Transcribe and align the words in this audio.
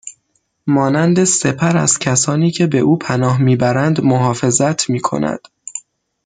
مانند 0.67 1.23
سپر 1.23 1.77
ازکسانی 1.77 2.51
که 2.51 2.67
به 2.67 2.79
او 2.79 2.97
پناه 2.97 3.41
میبرند 3.41 4.01
محافظت 4.03 4.89
میکند 4.89 5.39